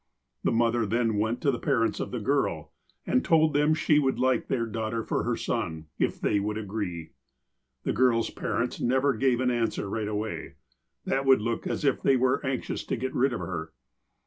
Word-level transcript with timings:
The 0.43 0.51
mother 0.51 0.87
then 0.87 1.17
went 1.19 1.41
to 1.41 1.51
the 1.51 1.59
parents 1.59 1.99
of 1.99 2.09
the 2.09 2.19
girl, 2.19 2.71
and 3.05 3.23
told 3.23 3.53
them 3.53 3.75
she 3.75 3.99
would 3.99 4.17
like 4.17 4.47
their 4.47 4.65
daughter 4.65 5.03
for 5.03 5.21
her 5.21 5.35
son, 5.37 5.89
if 5.99 6.19
they 6.19 6.39
would 6.39 6.57
agree. 6.57 7.11
The 7.83 7.93
girl's 7.93 8.31
parents 8.31 8.79
never 8.81 9.13
gave 9.13 9.39
an 9.39 9.51
an 9.51 9.67
swer 9.67 9.91
right 9.91 10.07
away. 10.07 10.55
That 11.05 11.25
would 11.25 11.39
look 11.43 11.67
as 11.67 11.85
if 11.85 12.01
they 12.01 12.17
were 12.17 12.43
anxious 12.43 12.83
to 12.85 12.97
get 12.97 13.13
rid 13.13 13.31
of 13.31 13.41
her. 13.41 13.73